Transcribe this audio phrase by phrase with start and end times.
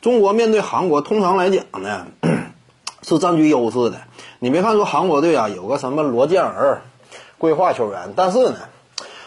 [0.00, 2.06] 中国面对韩国，通常来讲呢
[3.02, 3.98] 是占据优势的。
[4.38, 6.80] 你别看说韩国队啊有个什么罗建儿
[7.36, 8.56] 规划球员，但是呢，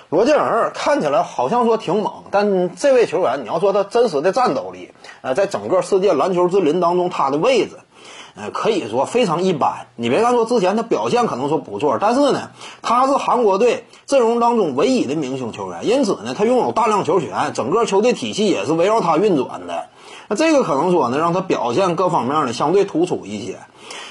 [0.09, 4.91] 罗建儿看起来好像说挺猛，但这位球员你要说他真实的战斗力，
[5.21, 7.77] 呃，在整个世界篮球之林当中，他的位置。
[8.35, 9.87] 呃，可以说非常一般。
[9.95, 12.49] 你别看说之前他表现可能说不错，但是呢，
[12.81, 19.85] 他是韩国队阵容当中唯一的明星球员，因此呢，他拥有大量球权，整个球队体系也是围绕他运转的。
[20.27, 23.59] 那这个可能说呢，让他表现各方面呢相对突出一些。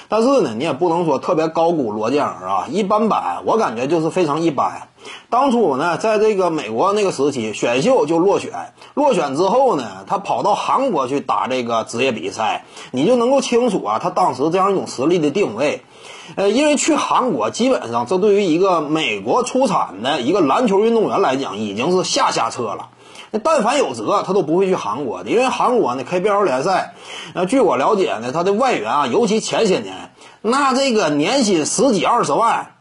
[0.08, 4.88] 但是呢，你也不能说特别高估罗建儿啊，一般般，我感觉就是非常一般。
[5.30, 15.82] 当初呢，在这个美国那个时期，选秀就落选，落选之后呢，他跑到韩国去打这个职业比赛，你就能够清楚啊，他当时这样一种实力的定位。
[16.36, 22.88] 呃，因为去韩国，基本上这对于一个美国出产的一个篮球运动员来讲，已经是下下策了。
[23.42, 26.94] 但凡有辙，他都不会去韩国的，因为韩国呢 KBL 联赛，
[27.34, 32.72] 呃，据我了解呢，他的外援啊，尤其前些年，那这个年薪十几二十万，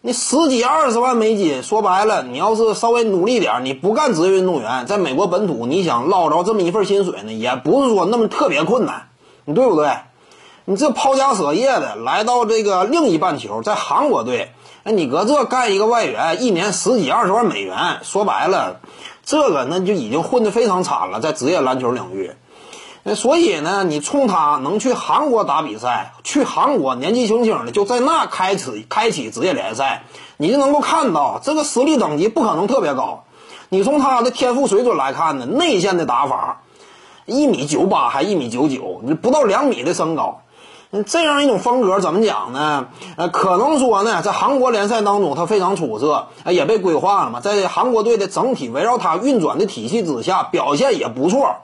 [0.00, 9.08] 你十几二十万美金，说白了，你要是稍微努力点，你不干职业运动员，在美国本土，你想捞着这么一份薪水呢，也不是说那么特别困难，
[9.44, 9.90] 你对不对？
[10.66, 14.52] 你这抛家舍业的来到这个另一半球，在韩国队，
[14.84, 18.78] 哎，你搁这干一个外援，一年十几二十万美元，说白了。
[19.24, 22.30] 这个那就已经混得非常惨了，在职业篮球领域，
[23.04, 30.02] 那所以呢，你冲他能去韩国打比赛，去韩国年纪轻轻的就在那开始开启职业联赛，
[30.36, 33.24] 你就能够看到这个实力等级不可能特别高。
[33.70, 36.62] 你从他的天赋水准来看呢，内线的打法，
[37.24, 40.40] 一米九八还一米九九，你不到两米的身高。
[41.06, 42.88] 这样一种风格怎么讲呢？
[43.16, 51.56] 呃，可能说呢，在韩国联赛当中他非常出色，也被规划了嘛，在韩国队的整体围绕他运转的体系之下，表现也不错。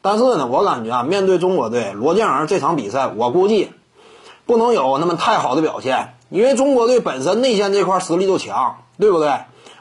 [0.00, 3.70] 但是呢，我感觉啊，面对中国队，罗建儿这场比赛，我估计
[4.46, 9.32] 不能有那么太好的表现，因为中国队本身内线这块实力就强，对不对？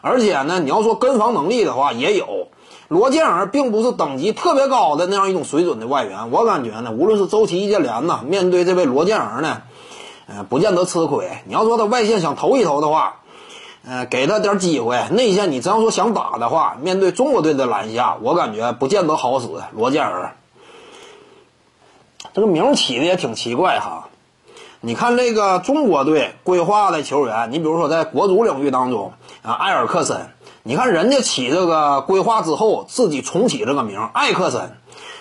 [0.01, 2.47] 而且呢，你要说跟防能力的话，也有。
[2.87, 9.61] 罗建儿并不是等级特别高的那样一种水准的外援，我感觉呢，无论是周琦、易建联呐，面对这位罗建儿呢，
[10.27, 11.29] 呃，不见得吃亏。
[11.45, 13.17] 你要说他外线想投一投的话，
[13.85, 19.47] 呃，给他点机会；内线你真要说想打的话，面对中国队的篮下，我感觉不见得好使。
[19.73, 20.35] 罗建儿，
[22.33, 24.09] 这个名起的也挺奇怪哈。
[24.81, 30.29] 你看这个中国队规划的球员，你比如说在国足领域当中啊，埃尔克森。
[30.63, 34.77] 你看人家起这个规划之后，自己重启这个名艾克森。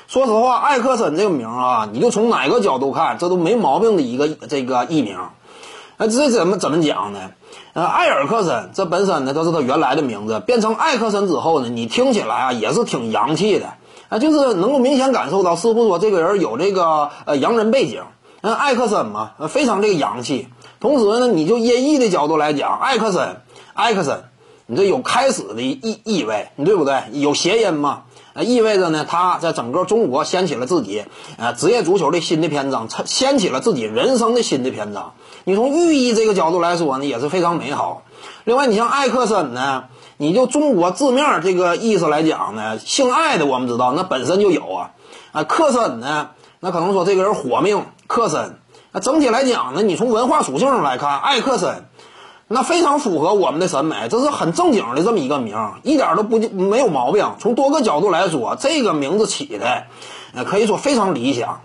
[0.09, 5.19] 说实话，艾克森这个名啊，你就从哪个角度看，这都没毛病的一个这个艺名。
[5.99, 7.31] 那这怎么怎么讲呢？
[7.73, 13.75] 呃，艾尔克森这本身呢就是他原来的名字，变成艾克森之后呢，你听起来啊也是挺洋气的
[14.09, 18.03] 啊，就是能够明显感受到，似乎说这个人有这个呃洋人背景。
[18.43, 20.49] 那，艾克森嘛，非常这个洋气。
[20.79, 23.41] 同时呢，你就音译的角度来讲，艾克森，
[23.75, 24.25] 艾克森。
[24.69, 27.01] 你这有开始的意意味，你对不对？
[27.13, 28.03] 有谐音嘛？
[28.33, 31.05] 呃，意味着呢，他在整个中国掀起了自己
[31.39, 35.15] 呃职业足球的新的篇章，掀起了自己人生的新的篇章。
[35.45, 38.03] 你从寓意这个角度来说呢，也是非常美好。
[38.43, 39.85] 另外，你像艾克森呢，
[40.17, 44.91] 你就中国字面这个意思来讲呢，姓艾的我们知道那本身就有啊。
[45.31, 48.59] 啊，克森呢，那可能说这个人火命克森。
[48.91, 51.87] 那整体来讲呢，你从文化属性上来看，艾克森。
[52.49, 57.33] 那非常符合我们的审美，这是很正经的这么一个名，一点都不没有毛病。
[57.41, 59.83] 从多个角度来说，这个名字起的，
[60.33, 61.61] 呃，可以说非常理想。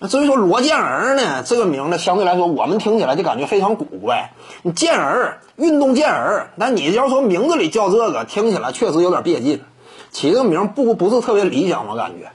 [0.00, 4.32] 那至于说罗建儿呢，这个名呢，相对来说我们听起来就感觉非常古怪。
[4.62, 9.62] 你健儿，运动健儿，但你要说名字里叫这个，听起来确实有点别劲，
[10.10, 12.32] 起这个名不不是特别理想，我感觉，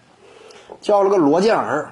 [0.82, 1.92] 叫了个罗建儿。